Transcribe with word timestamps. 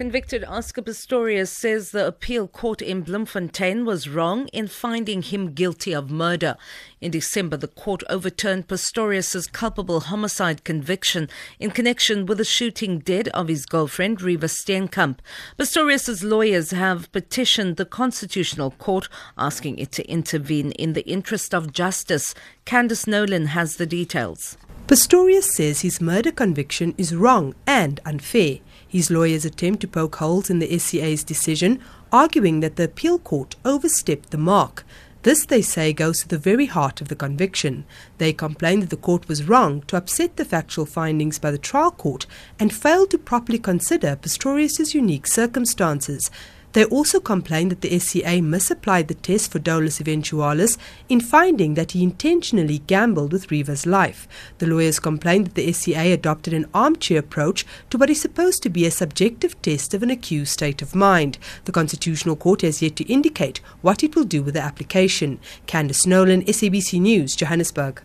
Convicted 0.00 0.44
Oscar 0.44 0.80
Pistorius 0.80 1.50
says 1.50 1.90
the 1.90 2.06
appeal 2.06 2.48
court 2.48 2.80
in 2.80 3.02
Bloemfontein 3.02 3.84
was 3.84 4.08
wrong 4.08 4.48
in 4.48 4.66
finding 4.66 5.20
him 5.20 5.52
guilty 5.52 5.92
of 5.92 6.10
murder. 6.10 6.56
In 7.02 7.10
December, 7.10 7.58
the 7.58 7.68
court 7.68 8.02
overturned 8.08 8.66
Pistorius's 8.66 9.46
culpable 9.46 10.00
homicide 10.00 10.64
conviction 10.64 11.28
in 11.58 11.70
connection 11.70 12.24
with 12.24 12.38
the 12.38 12.46
shooting 12.46 13.00
dead 13.00 13.28
of 13.34 13.48
his 13.48 13.66
girlfriend, 13.66 14.20
Reeva 14.20 14.48
Steenkamp. 14.48 15.18
Pistorius's 15.58 16.24
lawyers 16.24 16.70
have 16.70 17.12
petitioned 17.12 17.76
the 17.76 17.84
Constitutional 17.84 18.70
Court 18.70 19.06
asking 19.36 19.78
it 19.78 19.92
to 19.92 20.08
intervene 20.08 20.72
in 20.72 20.94
the 20.94 21.06
interest 21.06 21.54
of 21.54 21.74
justice. 21.74 22.34
Candice 22.64 23.06
Nolan 23.06 23.48
has 23.48 23.76
the 23.76 23.84
details. 23.84 24.56
Pistorius 24.90 25.44
says 25.44 25.82
his 25.82 26.00
murder 26.00 26.32
conviction 26.32 26.96
is 26.98 27.14
wrong 27.14 27.54
and 27.64 28.00
unfair. 28.04 28.58
His 28.88 29.08
lawyers 29.08 29.44
attempt 29.44 29.82
to 29.82 29.86
poke 29.86 30.16
holes 30.16 30.50
in 30.50 30.58
the 30.58 30.76
SCA's 30.80 31.22
decision, 31.22 31.78
arguing 32.10 32.58
that 32.58 32.74
the 32.74 32.86
appeal 32.86 33.20
court 33.20 33.54
overstepped 33.64 34.30
the 34.30 34.36
mark. 34.36 34.84
This, 35.22 35.46
they 35.46 35.62
say, 35.62 35.92
goes 35.92 36.22
to 36.22 36.28
the 36.28 36.38
very 36.38 36.66
heart 36.66 37.00
of 37.00 37.06
the 37.06 37.14
conviction. 37.14 37.84
They 38.18 38.32
complain 38.32 38.80
that 38.80 38.90
the 38.90 38.96
court 38.96 39.28
was 39.28 39.44
wrong 39.44 39.82
to 39.82 39.96
upset 39.96 40.36
the 40.36 40.44
factual 40.44 40.86
findings 40.86 41.38
by 41.38 41.52
the 41.52 41.58
trial 41.58 41.92
court 41.92 42.26
and 42.58 42.74
failed 42.74 43.10
to 43.10 43.18
properly 43.18 43.60
consider 43.60 44.16
Pistorius's 44.16 44.92
unique 44.92 45.28
circumstances. 45.28 46.32
They 46.72 46.84
also 46.84 47.18
complained 47.18 47.72
that 47.72 47.80
the 47.80 47.98
SCA 47.98 48.40
misapplied 48.40 49.08
the 49.08 49.14
test 49.14 49.50
for 49.50 49.58
dolus 49.58 49.98
eventualis 49.98 50.78
in 51.08 51.20
finding 51.20 51.74
that 51.74 51.92
he 51.92 52.02
intentionally 52.02 52.78
gambled 52.86 53.32
with 53.32 53.48
Reeva's 53.48 53.86
life. 53.86 54.28
The 54.58 54.66
lawyers 54.66 55.00
complained 55.00 55.46
that 55.46 55.54
the 55.56 55.72
SCA 55.72 56.12
adopted 56.12 56.54
an 56.54 56.66
armchair 56.72 57.18
approach 57.18 57.66
to 57.90 57.98
what 57.98 58.10
is 58.10 58.20
supposed 58.20 58.62
to 58.62 58.70
be 58.70 58.86
a 58.86 58.90
subjective 58.90 59.60
test 59.62 59.94
of 59.94 60.02
an 60.02 60.10
accused 60.10 60.52
state 60.52 60.80
of 60.80 60.94
mind. 60.94 61.38
The 61.64 61.72
Constitutional 61.72 62.36
Court 62.36 62.62
has 62.62 62.80
yet 62.80 62.94
to 62.96 63.12
indicate 63.12 63.60
what 63.82 64.04
it 64.04 64.14
will 64.14 64.24
do 64.24 64.42
with 64.42 64.54
the 64.54 64.62
application. 64.62 65.40
Candice 65.66 66.06
Nolan, 66.06 66.42
SABC 66.44 67.00
News, 67.00 67.34
Johannesburg. 67.34 68.02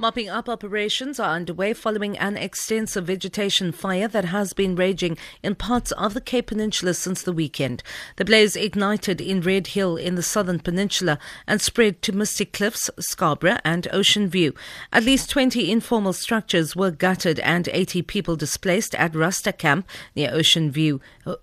Mopping 0.00 0.28
up 0.28 0.48
operations 0.48 1.18
are 1.18 1.34
underway 1.34 1.74
following 1.74 2.16
an 2.18 2.36
extensive 2.36 3.06
vegetation 3.06 3.72
fire 3.72 4.06
that 4.06 4.26
has 4.26 4.52
been 4.52 4.76
raging 4.76 5.18
in 5.42 5.56
parts 5.56 5.90
of 5.90 6.14
the 6.14 6.20
Cape 6.20 6.46
Peninsula 6.46 6.94
since 6.94 7.20
the 7.20 7.32
weekend. 7.32 7.82
The 8.14 8.24
blaze 8.24 8.54
ignited 8.54 9.20
in 9.20 9.40
Red 9.40 9.68
Hill 9.68 9.96
in 9.96 10.14
the 10.14 10.22
southern 10.22 10.60
peninsula 10.60 11.18
and 11.48 11.60
spread 11.60 12.00
to 12.02 12.12
Misty 12.12 12.44
Cliffs, 12.44 12.88
Scarborough, 13.00 13.58
and 13.64 13.88
Ocean 13.92 14.28
View. 14.28 14.54
At 14.92 15.02
least 15.02 15.30
20 15.30 15.68
informal 15.68 16.12
structures 16.12 16.76
were 16.76 16.92
gutted 16.92 17.40
and 17.40 17.68
80 17.72 18.02
people 18.02 18.36
displaced 18.36 18.94
at 18.94 19.16
Rasta 19.16 19.52
Camp 19.52 19.88
near 20.14 20.30
Ocean 20.32 20.70
View, 20.70 21.00
uh, 21.26 21.34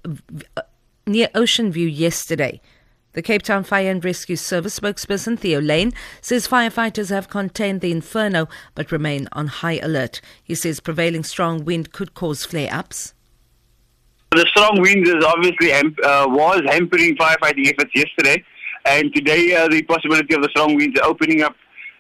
near 1.06 1.28
Ocean 1.36 1.74
View 1.74 1.88
yesterday. 1.88 2.62
The 3.16 3.22
Cape 3.22 3.44
Town 3.44 3.64
Fire 3.64 3.90
and 3.90 4.04
Rescue 4.04 4.36
Service 4.36 4.78
spokesperson 4.78 5.40
Theo 5.40 5.62
Layne 5.62 5.94
says 6.20 6.50
firefighters 6.50 7.10
have 7.12 7.30
contained 7.30 7.80
the 7.80 7.94
inferno 7.94 8.50
but 8.76 8.92
remain 8.92 9.30
on 9.32 9.48
high 9.48 9.80
alert. 9.82 10.20
He 10.44 10.54
says 10.54 10.82
prevailing 10.82 11.24
strong 11.24 11.64
wind 11.64 11.94
could 11.94 12.14
cause 12.14 12.44
flare 12.44 12.74
ups. 12.74 13.14
The 14.32 14.46
strong 14.48 14.82
wind 14.82 15.08
is 15.08 15.24
obviously 15.24 15.72
uh, 15.72 16.28
was 16.28 16.62
hampering 16.68 17.16
firefighting 17.16 17.68
efforts 17.68 17.92
yesterday, 17.96 18.44
and 18.84 19.16
today 19.16 19.56
uh, 19.56 19.70
the 19.70 19.82
possibility 19.84 20.36
of 20.36 20.42
the 20.42 20.50
strong 20.50 20.76
winds 20.76 21.00
opening 21.02 21.42
up 21.42 21.56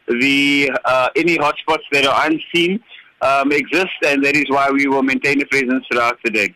the 0.10 0.70
uh, 0.84 1.08
any 1.16 1.38
hotspots 1.38 1.86
that 1.94 2.06
are 2.06 2.30
unseen 2.30 2.78
um, 3.22 3.54
exist, 3.54 3.96
and 4.06 4.22
that 4.26 4.36
is 4.36 4.46
why 4.50 4.70
we 4.70 4.86
will 4.88 5.02
maintain 5.02 5.42
a 5.42 5.46
presence 5.46 5.86
throughout 5.90 6.18
the 6.26 6.32
day. 6.32 6.54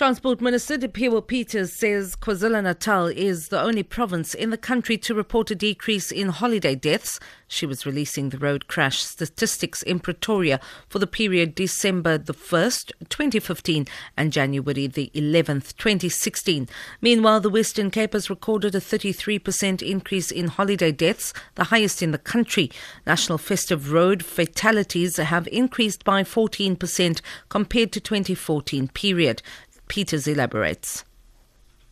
Transport 0.00 0.40
Minister 0.40 0.78
Dipuo 0.78 1.20
Peters 1.20 1.74
says 1.74 2.16
KwaZulu-Natal 2.16 3.08
is 3.08 3.48
the 3.48 3.60
only 3.60 3.82
province 3.82 4.32
in 4.32 4.48
the 4.48 4.56
country 4.56 4.96
to 4.96 5.14
report 5.14 5.50
a 5.50 5.54
decrease 5.54 6.10
in 6.10 6.30
holiday 6.30 6.74
deaths. 6.74 7.20
She 7.46 7.66
was 7.66 7.84
releasing 7.84 8.30
the 8.30 8.38
road 8.38 8.66
crash 8.66 9.02
statistics 9.02 9.82
in 9.82 10.00
Pretoria 10.00 10.58
for 10.88 11.00
the 11.00 11.06
period 11.06 11.54
December 11.54 12.16
the 12.16 12.32
1st, 12.32 12.92
2015 13.10 13.86
and 14.16 14.32
January 14.32 14.86
the 14.86 15.10
11th, 15.14 15.76
2016. 15.76 16.66
Meanwhile, 17.02 17.40
the 17.40 17.50
Western 17.50 17.90
Cape 17.90 18.14
has 18.14 18.30
recorded 18.30 18.74
a 18.74 18.80
33% 18.80 19.82
increase 19.82 20.30
in 20.30 20.48
holiday 20.48 20.92
deaths, 20.92 21.34
the 21.56 21.64
highest 21.64 22.02
in 22.02 22.12
the 22.12 22.16
country. 22.16 22.70
National 23.06 23.36
Festive 23.36 23.92
Road 23.92 24.24
fatalities 24.24 25.18
have 25.18 25.46
increased 25.48 26.04
by 26.04 26.22
14% 26.22 27.20
compared 27.50 27.92
to 27.92 28.00
2014 28.00 28.88
period. 28.88 29.42
Peters 29.90 30.26
elaborates. 30.28 31.04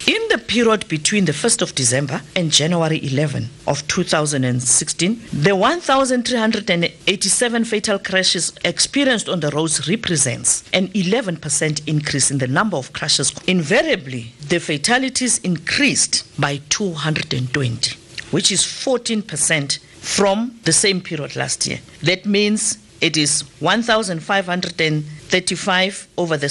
In 0.06 0.22
the 0.30 0.38
period 0.38 0.86
between 0.88 1.24
the 1.24 1.32
1st 1.32 1.62
of 1.62 1.74
December 1.74 2.22
and 2.36 2.52
January 2.52 3.04
11 3.04 3.50
of 3.66 3.84
2016, 3.88 5.20
the 5.32 5.56
1,387 5.56 7.64
fatal 7.64 7.98
crashes 7.98 8.52
experienced 8.64 9.28
on 9.28 9.40
the 9.40 9.50
roads 9.50 9.88
represents 9.88 10.62
an 10.72 10.86
11% 10.88 11.88
increase 11.88 12.30
in 12.30 12.38
the 12.38 12.46
number 12.46 12.76
of 12.76 12.92
crashes. 12.92 13.32
Invariably, 13.48 14.32
the 14.48 14.60
fatalities 14.60 15.38
increased 15.38 16.24
by 16.40 16.60
220, 16.68 17.96
which 18.30 18.52
is 18.52 18.62
14% 18.62 19.78
from 19.98 20.56
the 20.62 20.72
same 20.72 21.00
period 21.00 21.34
last 21.34 21.66
year. 21.66 21.80
That 22.04 22.24
means 22.24 22.78
it 23.00 23.16
is 23.16 23.42
1,535 23.60 26.08
over 26.16 26.36
the, 26.36 26.48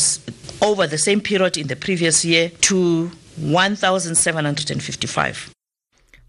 over 0.62 0.88
the 0.88 0.97
same 0.97 1.22
period 1.22 1.57
in 1.57 1.68
the 1.68 1.75
previous 1.75 2.25
year 2.25 2.50
to 2.62 3.12
1,755. 3.38 5.51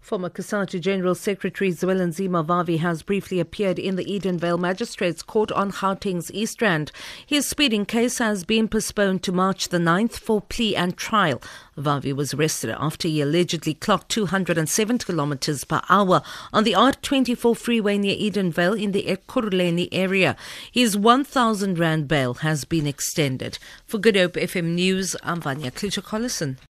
Former 0.09 0.31
COSATU 0.31 0.81
General 0.81 1.13
Secretary 1.13 1.69
Zwelinzima 1.69 2.43
Vavi 2.43 2.79
has 2.79 3.03
briefly 3.03 3.39
appeared 3.39 3.77
in 3.77 3.95
the 3.95 4.05
Edenvale 4.05 4.57
Magistrates 4.57 5.21
Court 5.21 5.51
on 5.51 5.71
Gauteng's 5.71 6.31
East 6.31 6.63
Rand. 6.63 6.91
His 7.27 7.45
speeding 7.45 7.85
case 7.85 8.17
has 8.17 8.43
been 8.43 8.67
postponed 8.67 9.21
to 9.21 9.31
March 9.31 9.69
the 9.69 9.77
9th 9.77 10.13
for 10.13 10.41
plea 10.41 10.75
and 10.75 10.97
trial. 10.97 11.39
Vavi 11.77 12.11
was 12.11 12.33
arrested 12.33 12.75
after 12.79 13.07
he 13.07 13.21
allegedly 13.21 13.75
clocked 13.75 14.09
207 14.09 14.97
kilometers 14.97 15.63
per 15.63 15.79
hour 15.89 16.23
on 16.51 16.63
the 16.63 16.73
R24 16.73 17.55
freeway 17.55 17.99
near 17.99 18.15
Edenvale 18.15 18.81
in 18.81 18.93
the 18.93 19.03
Ekurhuleni 19.03 19.89
area. 19.91 20.35
His 20.71 20.97
1,000 20.97 21.77
Rand 21.77 22.07
bail 22.07 22.33
has 22.33 22.65
been 22.65 22.87
extended. 22.87 23.59
For 23.85 23.99
Good 23.99 24.15
Hope 24.15 24.33
FM 24.33 24.73
News, 24.73 25.15
I'm 25.21 25.39
Vanya 25.39 25.69
Klitschko-Collison. 25.69 26.57